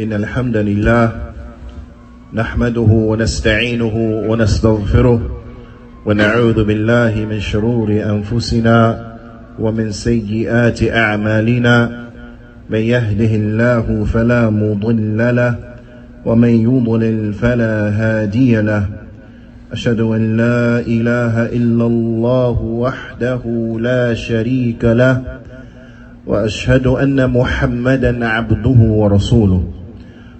[0.00, 1.12] إن الحمد لله
[2.34, 3.96] نحمده ونستعينه
[4.28, 5.20] ونستغفره
[6.06, 9.06] ونعوذ بالله من شرور أنفسنا
[9.58, 12.06] ومن سيئات أعمالنا
[12.70, 15.54] من يهده الله فلا مضل له
[16.24, 18.86] ومن يضلل فلا هادي له
[19.72, 23.42] أشهد أن لا إله إلا الله وحده
[23.80, 25.22] لا شريك له
[26.26, 29.79] وأشهد أن محمدا عبده ورسوله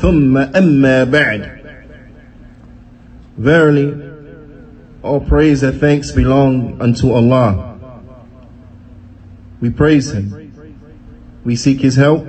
[0.00, 1.58] ثم أما بعد
[3.38, 3.94] Verily,
[5.02, 7.78] all praise and thanks belong unto Allah.
[9.60, 10.52] We praise Him.
[11.44, 12.26] We seek His help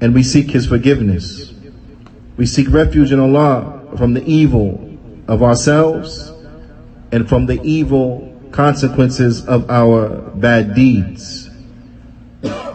[0.00, 1.52] and we seek His forgiveness.
[2.38, 6.32] We seek refuge in Allah from the evil of ourselves
[7.12, 11.50] and from the evil consequences of our bad deeds.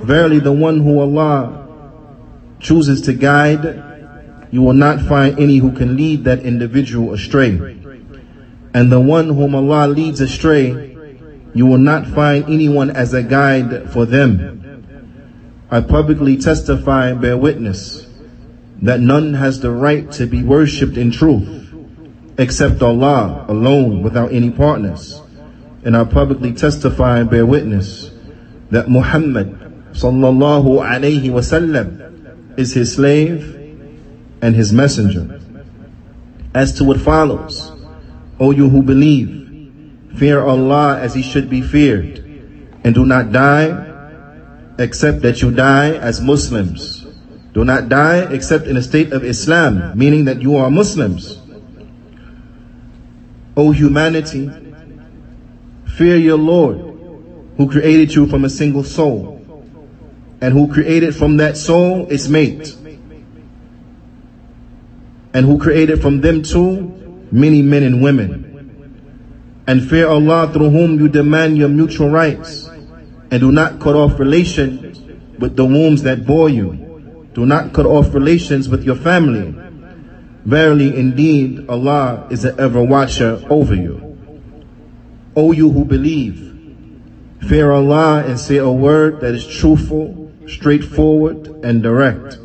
[0.04, 1.67] Verily, the one who Allah
[2.61, 7.79] chooses to guide, you will not find any who can lead that individual astray.
[8.75, 10.97] And the one whom Allah leads astray,
[11.55, 14.85] you will not find anyone as a guide for them.
[15.71, 18.07] I publicly testify and bear witness
[18.83, 21.75] that none has the right to be worshipped in truth
[22.39, 25.21] except Allah alone without any partners.
[25.85, 28.11] And I publicly testify and bear witness
[28.71, 29.53] that Muhammad
[29.93, 32.08] sallallahu alayhi wasallam
[32.59, 33.55] is his slave
[34.43, 35.41] and his messenger.
[36.55, 37.71] As to what follows,
[38.41, 42.19] O you who believe, fear Allah as he should be feared,
[42.83, 43.87] and do not die
[44.79, 47.07] except that you die as Muslims.
[47.55, 51.41] Do not die except in a state of Islam, meaning that you are Muslims.
[53.57, 54.51] O humanity,
[55.97, 56.79] fear your Lord,
[57.57, 59.38] who created you from a single soul,
[60.41, 62.77] and who created from that soul its mate,
[65.35, 68.45] and who created from them too many men and women.
[69.67, 72.69] And fear Allah through whom you demand your mutual rights,
[73.31, 75.01] and do not cut off relations
[75.39, 77.29] with the wombs that bore you.
[77.35, 79.55] Do not cut off relations with your family.
[80.45, 84.19] Verily, indeed, Allah is an ever watcher over you.
[85.37, 86.47] O you who believe,
[87.47, 92.39] fear Allah and say a word that is truthful, straightforward, and direct,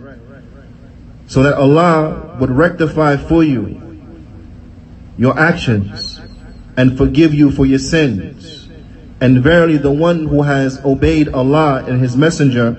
[1.27, 3.79] so that Allah would rectify for you
[5.17, 6.19] your actions
[6.75, 8.67] and forgive you for your sins.
[9.21, 12.71] And verily, the one who has obeyed Allah and His Messenger,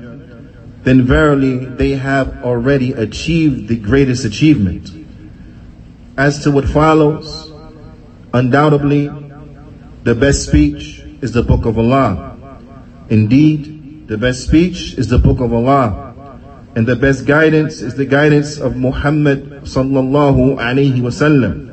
[0.83, 4.91] then verily they have already achieved the greatest achievement.
[6.19, 7.51] As to what follows,
[8.35, 9.11] undoubtedly,
[10.03, 12.37] the best speech is the book of Allah.
[13.09, 13.74] Indeed,
[14.07, 16.13] the best speech is the book of Allah.
[16.77, 21.71] And the best guidance is the guidance of Muhammad sallallahu alayhi wasallam.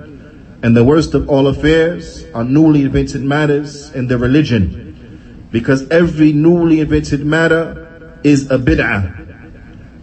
[0.64, 5.48] And the worst of all affairs are newly invented matters in the religion.
[5.52, 9.18] Because every newly invented matter is a bid'ah.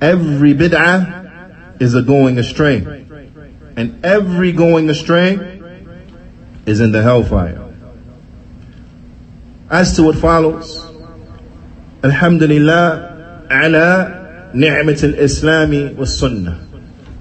[0.02, 3.06] Every bid'ah is a going astray.
[3.76, 5.62] And every going astray
[6.66, 7.72] is in the hellfire.
[9.70, 10.87] As to what follows,
[12.04, 16.68] Alhamdulillah, ala ni'mat al-Islami was sunnah.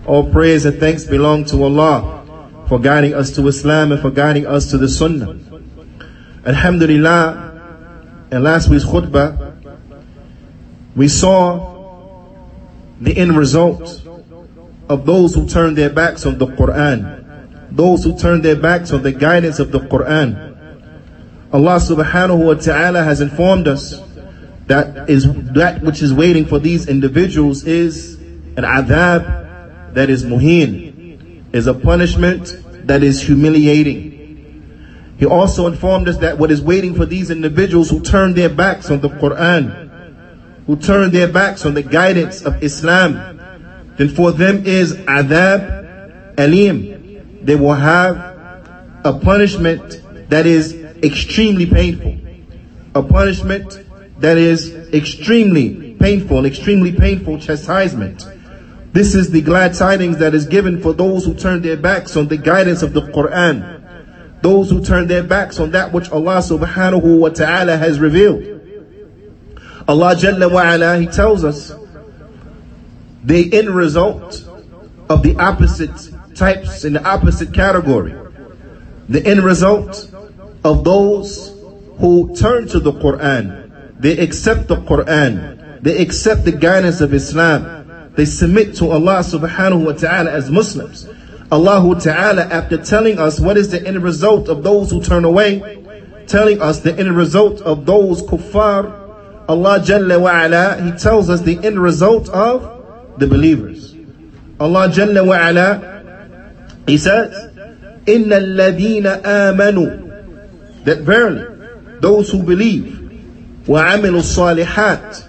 [0.06, 2.24] All praise and thanks belong to Allah
[2.68, 5.36] for guiding us to Islam and for guiding us to the Sunnah.
[6.46, 9.56] Alhamdulillah, in last week's khutbah,
[10.96, 11.74] we saw
[13.02, 14.02] the end result
[14.90, 19.02] of those who turned their backs on the Quran, those who turned their backs on
[19.02, 20.56] the guidance of the Quran.
[21.52, 24.02] Allah subhanahu wa ta'ala has informed us
[24.68, 28.16] that is that which is waiting for these individuals is
[28.58, 32.56] an adab that is muhin, is a punishment
[32.88, 35.16] that is humiliating.
[35.18, 38.92] He also informed us that what is waiting for these individuals who turn their backs
[38.92, 43.40] on the Quran, who turn their backs on the guidance of Islam,
[43.96, 47.44] then for them is adab alim.
[47.44, 48.18] They will have
[49.04, 52.18] a punishment that is extremely painful.
[52.94, 53.87] A punishment
[54.20, 58.26] that is extremely painful, extremely painful chastisement.
[58.94, 62.28] This is the glad tidings that is given for those who turn their backs on
[62.28, 64.42] the guidance of the Quran.
[64.42, 68.44] Those who turn their backs on that which Allah subhanahu wa ta'ala has revealed.
[69.88, 71.74] Allah Jalla wa ala, He tells us
[73.24, 74.48] the end result
[75.10, 78.16] of the opposite types in the opposite category.
[79.10, 80.12] The end result
[80.64, 81.56] of those
[82.00, 83.67] who turn to the Quran.
[83.99, 85.83] They accept the Quran.
[85.83, 88.11] They accept the guidance of Islam.
[88.15, 91.09] They submit to Allah subhanahu wa ta'ala as Muslims.
[91.51, 95.85] Allah ta'ala after telling us what is the end result of those who turn away,
[96.27, 99.03] telling us the end result of those kuffar,
[99.49, 103.95] Allah Jalla wa ala, He tells us the end result of the believers.
[104.59, 107.35] Allah Jalla wa ala, He says,
[108.07, 111.45] إِنَّ الَّذِينَ آمَنُوا That verily,
[112.01, 112.96] those who believe,
[113.67, 115.29] وَعَمِلُوا الصَّالِحَاتِ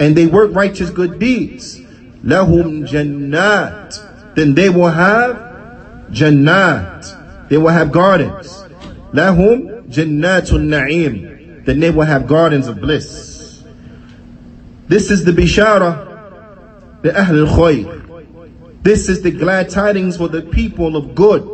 [0.00, 1.80] And they work righteous good deeds,
[2.24, 5.36] لَهُمْ جَنَّاتِ Then they will have
[6.10, 7.48] jannat.
[7.48, 8.64] They will have gardens.
[9.12, 13.62] لَهُمْ جَنَّاتُ النَّعِيمِ Then they will have gardens of bliss.
[14.86, 16.14] This is the bishara
[17.04, 18.02] the Ahl al
[18.82, 21.44] This is the glad tidings for the people of good.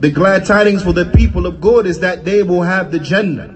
[0.00, 3.53] The glad tidings for the people of good is that they will have the Jannah.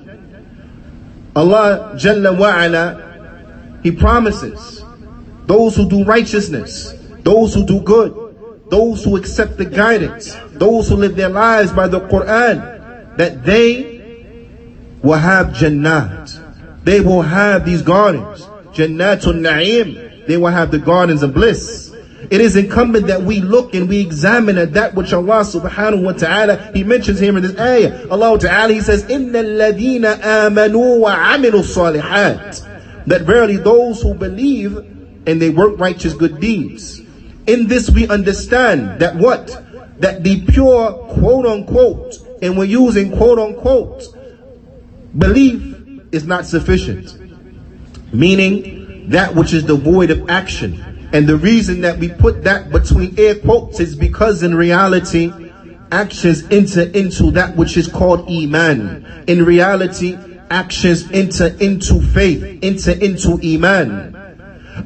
[1.36, 4.84] Allah Jalla wa'ala, He promises
[5.46, 8.14] those who do righteousness, those who do good,
[8.70, 14.98] those who accept the guidance, those who live their lives by the Quran, that they
[15.02, 16.84] will have Jannat.
[16.84, 18.42] They will have these gardens.
[18.74, 21.89] Jannatul Na'im they will have the gardens of bliss
[22.31, 26.13] It is incumbent that we look and we examine at that which Allah subhanahu wa
[26.13, 28.09] ta'ala, He mentions here in this ayah.
[28.09, 34.77] Allah ta'ala, He says, إِنَّ الَّذِينَ آمَنُوا وَعَمِلُوا الصَّالِحَاتِ That verily those who believe
[35.27, 37.01] and they work righteous good deeds.
[37.47, 39.49] In this we understand that what?
[40.01, 44.05] That the pure quote unquote, and we're using quote unquote,
[45.17, 45.77] belief
[46.11, 47.19] is not sufficient.
[48.13, 50.88] Meaning, that which is devoid of action.
[51.12, 55.32] and the reason that we put that between air quotes is because in reality,
[55.92, 59.24] actions enter into that which is called Iman.
[59.28, 60.18] In reality,
[60.52, 64.16] actions enter into faith, enter into Iman.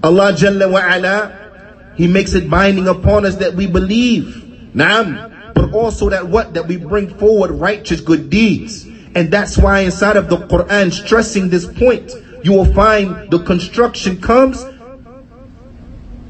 [0.02, 4.72] Allah Jalla wa ala, He makes it binding upon us that we believe.
[4.74, 5.54] Naam.
[5.54, 6.54] But also that what?
[6.54, 8.86] That we bring forward righteous good deeds.
[9.16, 12.12] And that's why inside of the Quran stressing this point,
[12.44, 14.64] you will find the construction comes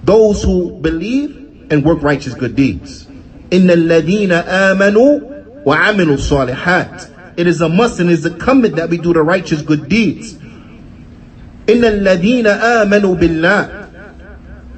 [0.05, 3.07] those who believe and work righteous good deeds.
[3.51, 5.21] إن الذين آمنوا
[5.65, 7.11] وعملوا الصالحات.
[7.37, 10.35] It is a must and it is incumbent that we do the righteous good deeds.
[11.67, 13.89] إن الذين آمنوا بالله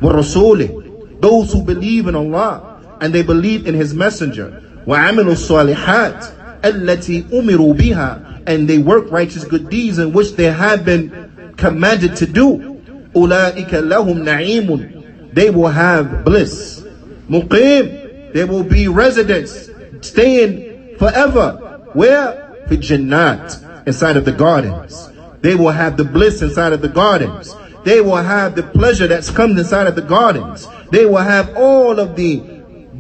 [0.03, 1.21] ورسوله.
[1.21, 4.63] Those who believe in Allah and they believe in His Messenger.
[4.87, 6.25] وعملوا الصالحات
[6.65, 12.17] التي أمروا بها and they work righteous good deeds in which they have been commanded
[12.17, 12.81] to do.
[13.15, 14.94] أُولَٰئِكَ لَهُمْ نَعِيمٌ
[15.36, 16.82] They will have bliss.
[17.30, 21.82] Muqim, they will be residents, staying forever.
[21.92, 22.64] Where?
[22.70, 25.12] For Jannat, inside of the gardens.
[25.42, 27.54] They will have the bliss inside of the gardens.
[27.84, 30.68] They will have the pleasure that's come inside of the gardens.
[30.92, 32.38] They will have all of the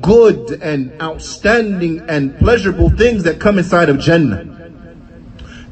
[0.01, 4.55] good and outstanding and pleasurable things that come inside of Jannah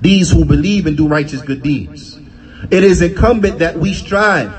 [0.03, 2.19] these who believe and do righteous good deeds.
[2.69, 4.51] It is incumbent that we strive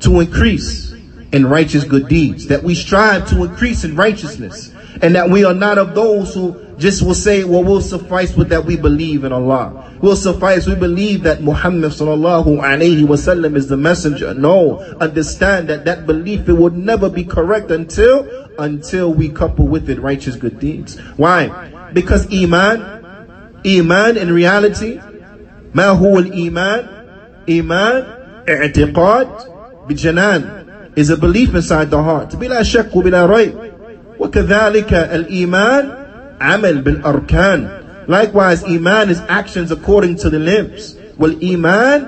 [0.00, 0.87] to increase
[1.31, 4.71] in righteous good deeds, that we strive to increase in righteousness,
[5.01, 8.49] and that we are not of those who just will say, well, we'll suffice with
[8.49, 9.97] that we believe in Allah.
[10.01, 14.33] We'll suffice, we believe that Muhammad sallallahu alayhi wasallam is the messenger.
[14.33, 18.27] No, understand that that belief, it would never be correct until,
[18.59, 20.99] until we couple with it righteous good deeds.
[21.17, 21.89] Why?
[21.93, 24.99] Because Iman, Iman in reality,
[25.73, 26.89] ما هو الإيمان?
[27.49, 28.05] Iman,
[28.47, 29.27] اعتقاد
[29.89, 30.63] بجنان
[30.97, 32.29] is a belief inside the heart.
[32.35, 33.53] بلا شك وبلا ريب.
[34.19, 35.91] وكذلك الإيمان
[36.41, 37.69] عمل بالأركان.
[38.07, 40.95] Likewise, Iman is actions according to the limbs.
[41.19, 42.05] والإيمان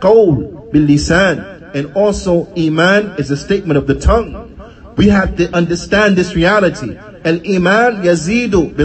[0.00, 1.44] قول باللسان.
[1.74, 4.50] And also Iman is a statement of the tongue.
[4.96, 6.96] We have to understand this reality.
[7.24, 8.84] Al-Iman yazidu bi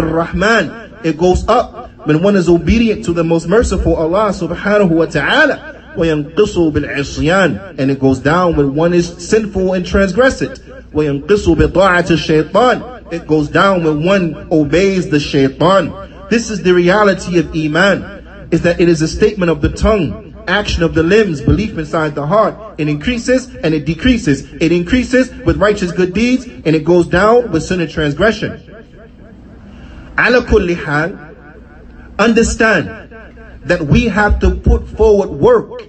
[0.00, 5.06] rahman It goes up when one is obedient to the most merciful Allah subhanahu wa
[5.06, 5.73] ta'ala.
[5.96, 10.58] وَيَنْقِصُ بِالْعِصْيَانِ And it goes down when one is sinful and transgress it.
[10.92, 15.92] وَيَنْقِصُ بِطَاعَةِ الشَّيْطَانِ It goes down when one obeys the shaitan.
[16.30, 20.30] This is the reality of Iman, is that it is a statement of the tongue,
[20.46, 22.54] action of the limbs, belief inside the heart.
[22.78, 24.52] It increases and it decreases.
[24.54, 28.66] It increases with righteous good deeds and it goes down with sin and transgression.
[30.16, 31.16] على كل حال,
[32.18, 33.03] understand
[33.65, 35.83] that we have to put forward work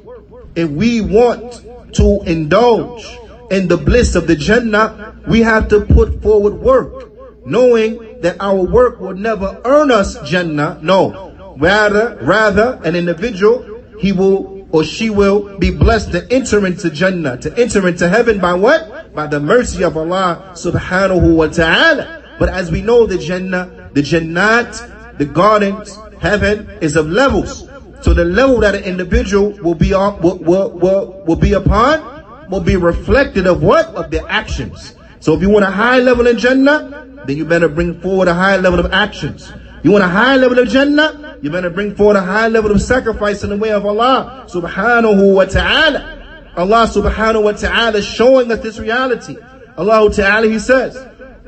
[0.56, 1.62] if we want
[1.94, 3.06] to indulge
[3.50, 8.56] in the bliss of the Jannah, we have to put forward work, knowing that our
[8.56, 10.80] work will never earn us Jannah.
[10.82, 16.90] No, rather, rather an individual, he will or she will be blessed to enter into
[16.90, 19.14] Jannah, to enter into heaven by what?
[19.14, 22.24] By the mercy of Allah subhanahu wa ta'ala.
[22.38, 27.65] But as we know the Jannah, the Jannat, the gardens, heaven is of levels.
[28.06, 32.48] So the level that an individual will be on, will, will, will, will be upon
[32.48, 33.86] will be reflected of what?
[33.96, 34.94] Of their actions.
[35.18, 38.34] So if you want a high level in Jannah, then you better bring forward a
[38.34, 39.52] high level of actions.
[39.82, 42.80] You want a high level of Jannah, you better bring forward a high level of
[42.80, 46.52] sacrifice in the way of Allah subhanahu wa ta'ala.
[46.56, 49.36] Allah subhanahu wa ta'ala is showing us this reality.
[49.76, 50.94] Allah ta'ala, He says,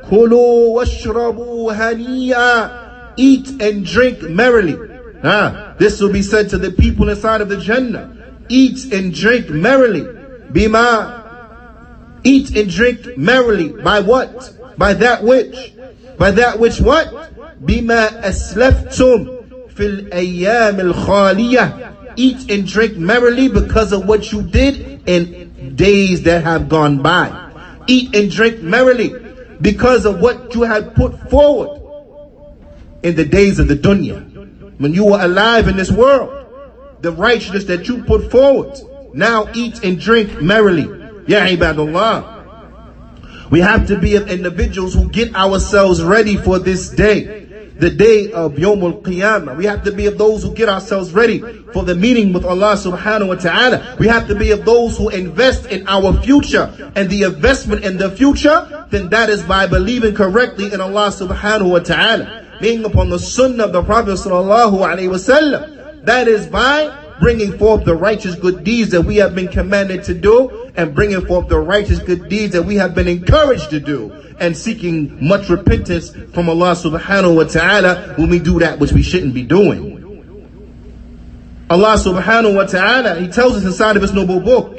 [0.09, 3.13] Kulu washrabu haniya.
[3.15, 4.88] Eat and drink merrily.
[5.23, 8.15] Ah, this will be said to the people inside of the Jannah.
[8.47, 10.01] Eat and drink merrily.
[10.01, 12.19] Bima.
[12.23, 13.69] Eat and drink merrily.
[13.69, 14.55] By what?
[14.77, 15.73] By that which?
[16.17, 17.07] By that which what?
[17.61, 22.13] Bima aslaftum fil ayyam al khaliyah.
[22.15, 27.51] Eat and drink merrily because of what you did in days that have gone by.
[27.87, 29.13] Eat and drink merrily
[29.61, 31.81] because of what you had put forward
[33.03, 34.28] in the days of the dunya
[34.79, 36.31] when you were alive in this world,
[37.01, 38.79] the righteousness that you put forward.
[39.13, 40.83] Now eat and drink merrily.
[41.27, 43.51] Ya ibadullah.
[43.51, 47.45] We have to be individuals who get ourselves ready for this day.
[47.75, 49.57] The day of Yom Al-Qiyamah.
[49.57, 51.39] We have to be of those who get ourselves ready
[51.73, 53.97] for the meeting with Allah subhanahu wa ta'ala.
[53.99, 56.91] We have to be of those who invest in our future.
[56.95, 61.71] And the investment in the future, then that is by believing correctly in Allah subhanahu
[61.71, 66.04] wa ta'ala being upon the sunnah of the Prophet sallallahu alaihi wasallam.
[66.04, 70.14] That is by bringing forth the righteous good deeds that we have been commanded to
[70.14, 74.12] do and bringing forth the righteous good deeds that we have been encouraged to do
[74.40, 79.02] and seeking much repentance from Allah subhanahu wa ta'ala when we do that which we
[79.02, 80.02] shouldn't be doing.
[81.70, 84.78] Allah subhanahu wa ta'ala, He tells us inside of His noble book,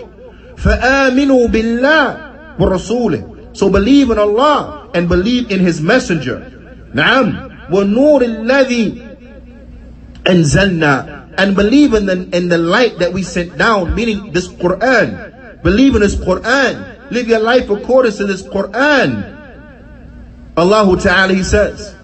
[0.58, 6.52] فَآمِنُوا بِاللَّهِ وَرَسُولِهِ So believe in Allah and believe in His messenger.
[6.96, 9.16] نعم وَالنُّورِ الَّذِي
[10.26, 15.62] أَنزَلْنَا And believe in the, in the light that we sent down, meaning this Quran.
[15.64, 17.12] Believe in this Quran.
[17.12, 19.34] Live your life according to this Quran.
[20.58, 21.96] Allah Ta'ala, He says,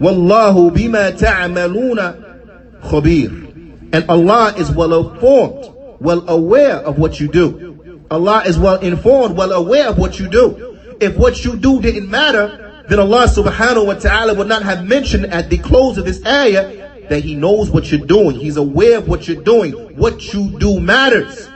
[0.00, 7.70] وَاللَّهُ بِمَا تَعْمَلُونَ خَبِيرٌ And Allah is well informed, well aware of what you do.
[8.10, 10.76] Allah is well informed, well aware of what you do.
[11.00, 15.25] If what you do didn't matter, then Allah subhanahu wa ta'ala would not have mentioned
[15.27, 18.35] at the close of this ayah that He knows what you're doing.
[18.35, 19.73] He's aware of what you're doing.
[19.95, 21.49] What you do matters.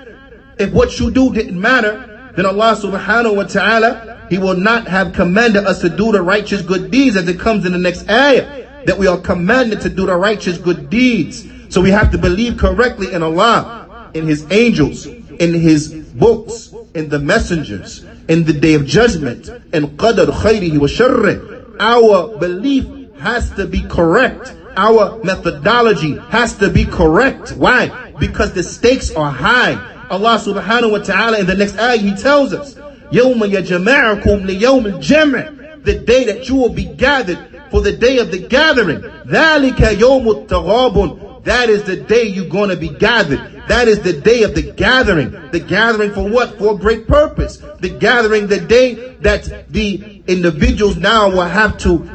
[0.57, 5.13] If what you do didn't matter, then Allah subhanahu wa ta'ala, He will not have
[5.13, 8.67] commanded us to do the righteous good deeds as it comes in the next ayah.
[8.85, 11.45] That we are commanded to do the righteous good deeds.
[11.69, 15.07] So we have to believe correctly in Allah, in His angels,
[15.38, 20.86] in His books, in the messengers, in the day of judgment, and qadar khayrihi wa
[20.86, 21.76] sharrih.
[21.80, 22.86] Our belief
[23.18, 24.54] has to be correct.
[24.76, 27.52] Our methodology has to be correct.
[27.52, 28.12] Why?
[28.18, 29.74] Because the stakes are high.
[30.10, 32.74] Allah subhanahu wa ta'ala in the next ayah, He tells us,
[33.10, 37.38] يَوْمَ يَجَمَعَكُمْ لِيَوْمِ الْجَمْعِ The day that you will be gathered
[37.70, 39.00] for the day of the gathering.
[39.00, 43.39] ذَلِكَ يَوْمُ التَّغَابُنِ that is the day you're going to be gathered.
[43.67, 45.31] That is the day of the gathering.
[45.49, 46.59] The gathering for what?
[46.59, 47.57] For a great purpose.
[47.79, 52.07] The gathering, the day that the individuals now will have to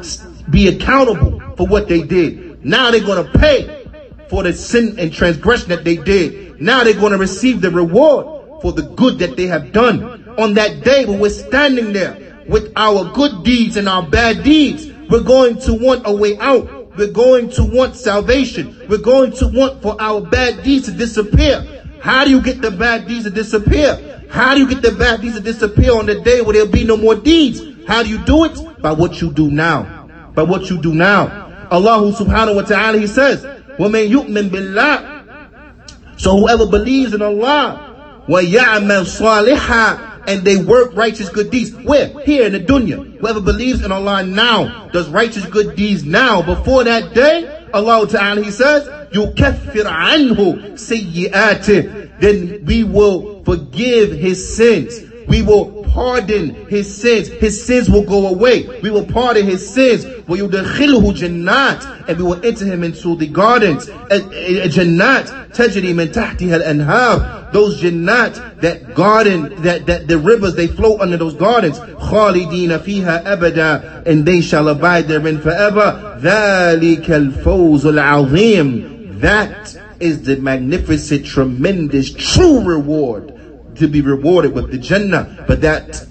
[0.49, 2.63] be accountable for what they did.
[2.63, 3.85] Now they're going to pay
[4.29, 6.61] for the sin and transgression that they did.
[6.61, 10.29] Now they're going to receive the reward for the good that they have done.
[10.39, 14.87] On that day when we're standing there with our good deeds and our bad deeds,
[15.09, 16.74] we're going to want a way out.
[16.96, 18.76] We're going to want salvation.
[18.88, 21.64] We're going to want for our bad deeds to disappear.
[22.00, 24.26] How do you get the bad deeds to disappear?
[24.30, 26.84] How do you get the bad deeds to disappear on the day where there'll be
[26.84, 27.60] no more deeds?
[27.86, 28.80] How do you do it?
[28.80, 30.30] By what you do now.
[30.34, 31.68] By what you do now.
[31.70, 33.44] Allah subhanahu wa ta'ala, He says,
[33.78, 41.50] وَمَن يُؤْمِن بِاللَّهِ So whoever believes in Allah, وَيَعْمَلْ صَالِحًا and they work righteous good
[41.50, 41.74] deeds.
[41.74, 42.08] Where?
[42.20, 43.18] Here in the dunya.
[43.18, 48.42] Whoever believes in Allah now, does righteous good deeds now, before that day, Allah Ta'ala,
[48.42, 55.00] He says, يُكَفِّرْ عَنْهُ سَيِّئَاتِهِ Then we will forgive his sins.
[55.26, 57.28] We will pardon his sins.
[57.28, 58.80] His sins will go away.
[58.80, 60.04] We will pardon his sins.
[60.04, 63.86] وَيُدَخِلْهُ جَنَّاتٍ And we will enter him into the gardens.
[63.86, 70.98] Jannat تَجْرِي مِنْ تَحْتِهَا الْأَنْهَارِ Those jannat, that garden, that, that the rivers, they flow
[70.98, 71.78] under those gardens.
[71.78, 76.18] خَالِدِينَ فِيهَا أَبَدًا And they shall abide therein forever.
[76.20, 83.33] ذَلِكَ الْفَوْزُ الْعَظِيمُ That is the magnificent, tremendous, true reward
[83.76, 85.44] to be rewarded with the Jannah.
[85.46, 86.06] But that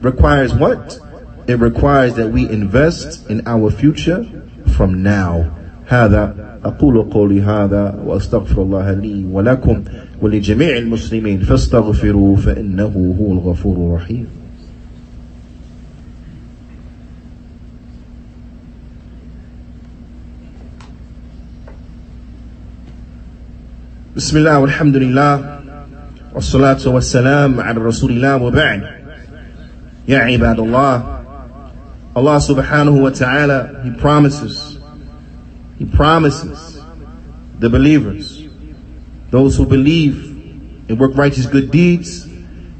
[0.00, 0.98] requires what?
[1.46, 4.24] It requires that we invest in our future
[4.76, 5.56] from now.
[5.86, 9.84] هذا أقول قولي هذا وأستغفر الله لي ولكم
[10.22, 14.26] ولجميع المسلمين فاستغفروا فإنه هو الغفور الرحيم
[24.16, 25.60] بسم الله والحمد لله
[26.34, 28.82] والصلاة والسلام على رسول الله وبعد
[30.08, 31.20] يا عباد الله
[32.16, 34.78] Allah subhanahu wa ta'ala, He promises,
[35.78, 36.80] He promises
[37.58, 38.42] the believers,
[39.30, 40.26] those who believe
[40.88, 42.26] and work righteous good deeds,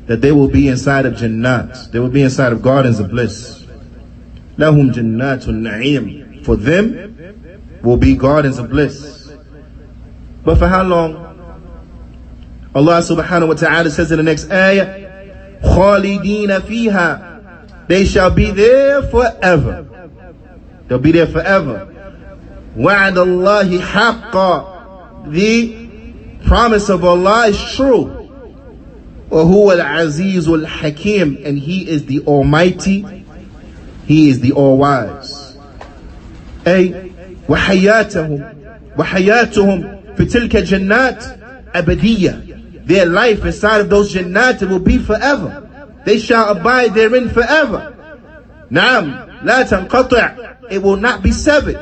[0.06, 3.64] that they will be inside of Jannat, they will be inside of gardens of bliss.
[4.58, 6.44] Lahum Jannatun Na'im.
[6.44, 9.32] For them will be gardens of bliss.
[10.44, 11.23] But for how long?
[12.74, 15.10] Allah subhanahu wa ta'ala says in the next ayah,
[15.62, 19.86] خَالِدِينَ فِيهَا They shall be there forever.
[20.86, 21.88] They'll be there forever.
[22.76, 25.88] وَعَدَ اللَّهِ حَقًّا The
[26.46, 28.16] promise of Allah is true.
[29.30, 33.24] وَهُوَ الْعَزِيزُ الْحَكِيمُ And He is the Almighty.
[34.06, 35.56] He is the All-Wise.
[36.66, 36.94] أي
[37.48, 38.44] وحياتهم
[38.98, 41.24] وحياتهم في تلك الجنات
[41.74, 42.53] أبدية
[42.84, 45.68] their life inside of those jannat will be forever.
[46.04, 47.96] They shall abide therein forever.
[48.70, 51.76] Naam, la tanqati' It will not be severed.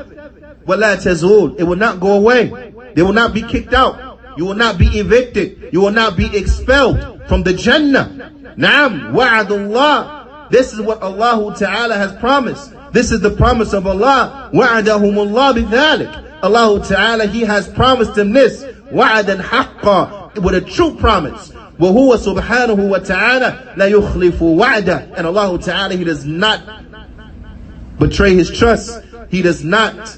[0.67, 1.59] Wala tazul.
[1.59, 2.73] It will not go away.
[2.95, 4.19] They will not be kicked out.
[4.37, 5.71] You will not be evicted.
[5.73, 8.33] You will not be expelled from the Jannah.
[8.57, 10.51] Naam, wa'adullah.
[10.51, 12.73] This is what Allah Ta'ala has promised.
[12.93, 14.51] This is the promise of Allah.
[14.55, 16.43] Wa'adahumullah bidhalik.
[16.43, 18.65] Allah Ta'ala, He has promised them this.
[18.93, 21.53] وعدا حقا with a true promise.
[21.79, 26.61] وهو سبحانه وتعالى لا يخلف وعده and Allah Ta'ala he does not
[27.99, 30.17] betray his trust he does not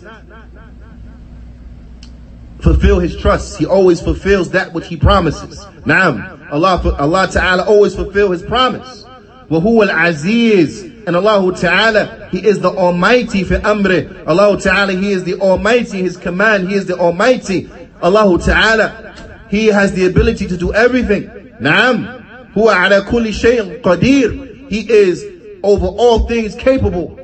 [2.60, 7.94] fulfill his trust he always fulfills that which he promises Naam Allah Allah Ta'ala always
[7.94, 9.04] fulfill his promise
[9.50, 15.24] وهو العزيز and Allah Ta'ala he is the almighty for amri Allah Ta'ala he is
[15.24, 17.68] the almighty his command he is the almighty
[18.02, 19.14] Allah Ta'ala
[19.48, 21.24] he has the ability to do everything.
[21.60, 22.52] Naam.
[22.54, 24.68] Huwa ala kulli shay'in qadir.
[24.70, 25.24] He is
[25.62, 27.16] over all things capable.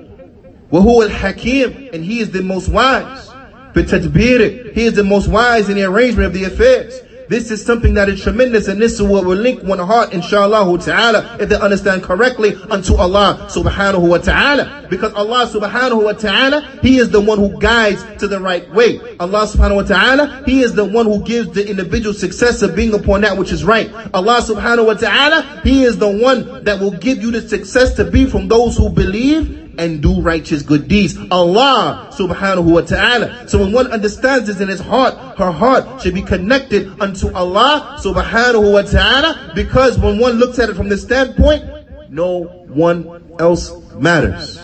[0.73, 3.31] وهو الحكيم and he is the most wise.
[3.75, 7.01] بتدبيره he is the most wise in the arrangement of the affairs.
[7.32, 10.78] This is something that is tremendous and this is what will link one heart inshallah
[10.80, 14.86] ta'ala if they understand correctly unto Allah subhanahu wa ta'ala.
[14.90, 19.00] Because Allah subhanahu wa ta'ala, He is the one who guides to the right way.
[19.18, 22.94] Allah subhanahu wa ta'ala, He is the one who gives the individual success of being
[22.94, 23.90] upon that which is right.
[24.14, 28.04] Allah subhanahu wa ta'ala, He is the one that will give you the success to
[28.04, 31.18] be from those who believe and do righteous good deeds.
[31.32, 33.48] Allah subhanahu wa ta'ala.
[33.48, 37.98] So when one understands this in his heart, her heart should be connected unto Allah
[38.04, 41.64] subhanahu wa ta'ala because when one looks at it from this standpoint,
[42.10, 44.60] no one else matters.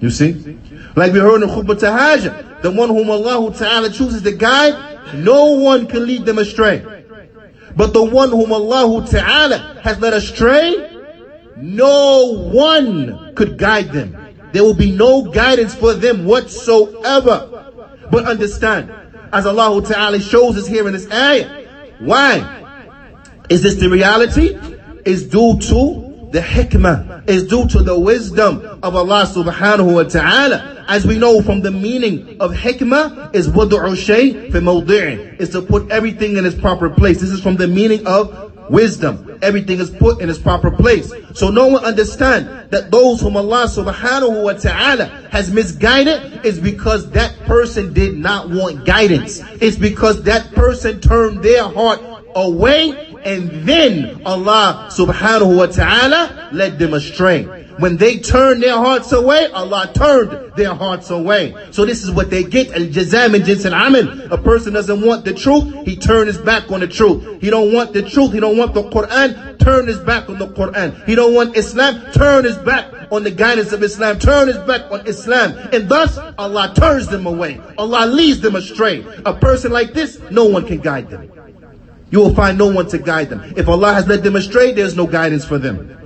[0.00, 0.58] You see?
[0.94, 5.86] Like we heard in Khutbah the one whom Allah Ta'ala chooses to guide, no one
[5.86, 6.84] can lead them astray.
[7.76, 10.95] But the one whom Allah Ta'ala has led astray,
[11.56, 14.16] no one could guide them.
[14.52, 17.72] There will be no guidance for them whatsoever.
[18.10, 18.92] But understand,
[19.32, 21.66] as Allah Ta'ala shows us here in this ayah,
[21.98, 22.62] why?
[23.48, 24.58] Is this the reality?
[25.04, 30.84] Is due to the hikmah, is due to the wisdom of Allah subhanahu wa ta'ala.
[30.88, 35.62] As we know from the meaning of hikmah is wadu'u shay fi mawdi'i, is to
[35.62, 37.20] put everything in its proper place.
[37.20, 39.38] This is from the meaning of wisdom.
[39.42, 41.12] Everything is put in its proper place.
[41.34, 47.10] So no one understand that those whom Allah subhanahu wa ta'ala has misguided is because
[47.10, 49.42] that person did not want guidance.
[49.60, 52.00] It's because that person turned their heart
[52.34, 57.65] away and then Allah subhanahu wa ta'ala led them astray.
[57.78, 61.54] When they turned their hearts away, Allah turned their hearts away.
[61.70, 62.72] So this is what they get.
[62.72, 64.32] Al-jazam and jins al-amal.
[64.32, 67.40] A person doesn't want the truth, he turns his back on the truth.
[67.40, 70.48] He don't want the truth, he don't want the Quran, turn his back on the
[70.48, 71.04] Quran.
[71.06, 74.90] He don't want Islam, turn his back on the guidance of Islam, turn his back
[74.90, 75.52] on Islam.
[75.72, 77.60] And thus, Allah turns them away.
[77.78, 79.04] Allah leads them astray.
[79.24, 81.30] A person like this, no one can guide them.
[82.10, 83.54] You will find no one to guide them.
[83.56, 86.05] If Allah has led them astray, there's no guidance for them.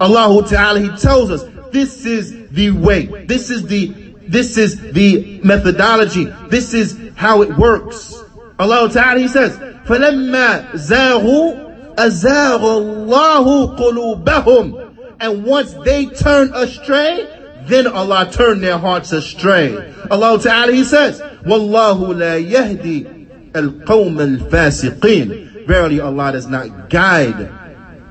[0.00, 3.06] Allah Ta'ala, He tells us, this is the way.
[3.26, 3.86] This is the,
[4.26, 6.24] this is the methodology.
[6.48, 8.14] This is how it works.
[8.58, 17.26] Allah Ta'ala, He says, فَلَمَّا زَاغُوا أَزَاغَ اللَّهُ قُلُوبَهُمْ And once they turn astray,
[17.62, 19.94] then Allah turned their hearts astray.
[20.10, 23.18] Allah Ta'ala, He says, وَاللَّهُ لَا يَهْدِي
[23.54, 27.50] القوم الفاسقين verily Allah does not guide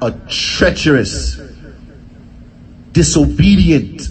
[0.02, 1.40] a treacherous
[2.93, 4.09] disobedient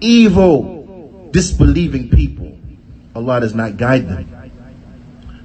[0.00, 2.56] evil disbelieving people.
[3.14, 4.52] Allah does not guide them.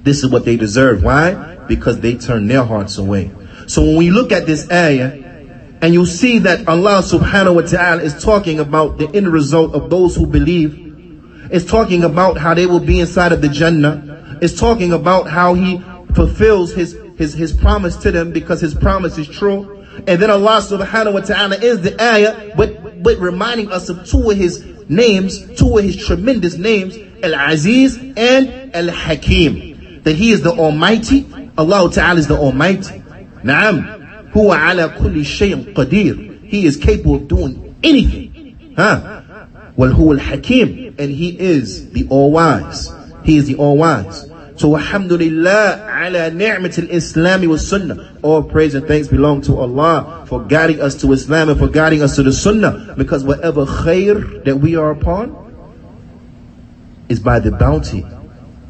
[0.02, 1.02] This is what they deserve.
[1.02, 1.56] Why?
[1.66, 3.30] Because they turn their hearts away.
[3.66, 5.12] So when we look at this ayah
[5.82, 9.90] and you see that Allah subhanahu wa ta'ala is talking about the end result of
[9.90, 10.90] those who believe
[11.50, 15.54] it's talking about how they will be inside of the Jannah is talking about how
[15.54, 15.82] he
[16.14, 19.79] fulfills his, his, his promise to them because his promise is true.
[20.06, 24.30] And then Allah subhanahu wa ta'ala is the ayah, but, but reminding us of two
[24.30, 30.02] of his names, two of his tremendous names, Al-Aziz and Al-Hakim.
[30.02, 31.26] That he is the Almighty,
[31.58, 33.02] Allah ta'ala is the Almighty.
[33.42, 36.42] Naam, huwa ala kulli shayin qadir.
[36.44, 38.74] He is capable of doing anything.
[38.76, 39.22] Huh?
[39.76, 42.90] Well, huwa al-Hakim, and he is the All-Wise.
[43.24, 44.29] He is the All-Wise.
[44.60, 48.18] So alhamdulillah ala ni'mat al-Islam wa sunnah.
[48.20, 52.02] All praise and thanks belong to Allah for guiding us to Islam and for guiding
[52.02, 52.92] us to the sunnah.
[52.94, 55.32] Because whatever khair that we are upon
[57.08, 58.04] is by the bounty.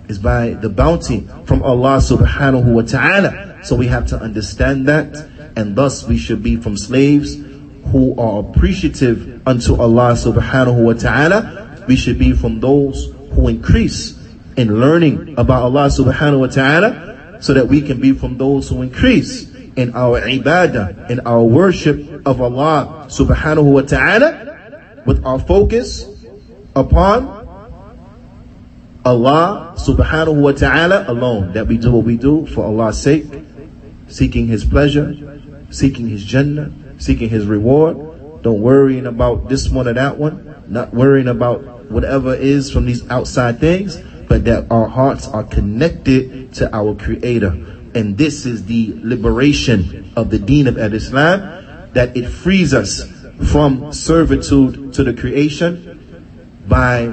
[0.06, 3.64] Is by the bounty from Allah subhanahu wa ta'ala.
[3.64, 5.16] So we have to understand that
[5.56, 7.34] and thus we should be from slaves
[7.90, 11.84] who are appreciative unto Allah subhanahu wa ta'ala.
[11.88, 14.19] We should be from those who increase
[14.60, 18.82] in learning about Allah subhanahu wa ta'ala so that we can be from those who
[18.82, 21.96] increase in our ibadah, in our worship
[22.28, 26.04] of Allah subhanahu wa ta'ala with our focus
[26.76, 27.40] upon
[29.00, 31.56] Allah subhanahu wa ta'ala alone.
[31.56, 33.24] That we do what we do for Allah's sake,
[34.12, 35.16] seeking His pleasure,
[35.70, 36.68] seeking His Jannah,
[37.00, 37.96] seeking His reward.
[38.44, 43.08] Don't worrying about this one or that one, not worrying about whatever is from these
[43.08, 43.96] outside things
[44.30, 47.48] but that our hearts are connected to our creator.
[47.96, 53.02] And this is the liberation of the deen of Al Islam, that it frees us
[53.50, 56.22] from servitude to the creation
[56.68, 57.12] by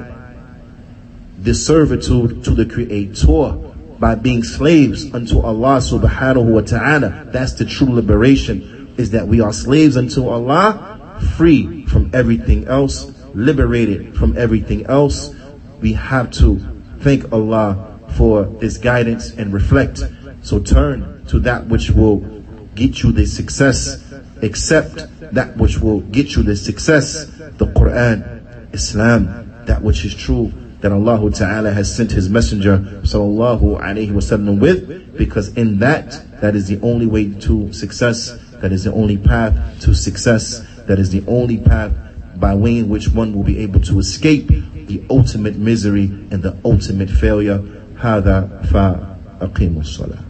[1.40, 3.54] the servitude to the creator
[3.98, 7.30] by being slaves unto Allah subhanahu wa ta'ala.
[7.32, 13.12] That's the true liberation is that we are slaves unto Allah, free from everything else,
[13.34, 15.34] liberated from everything else.
[15.82, 20.02] We have to thank Allah for this guidance and reflect.
[20.42, 22.18] So turn to that which will
[22.76, 24.04] get you the success,
[24.42, 24.96] accept
[25.34, 27.26] that which will get you the success,
[27.58, 33.82] the Quran, Islam, that which is true, that Allah Ta'ala has sent His Messenger Sallallahu
[33.82, 38.84] Alaihi Wasallam with, because in that, that is the only way to success, that is
[38.84, 41.92] the only path to success, that is the only path
[42.36, 44.52] by way in which one will be able to escape
[44.87, 47.61] the ultimate misery and the ultimate failure
[48.03, 50.23] هذا فأقيموا الصلاة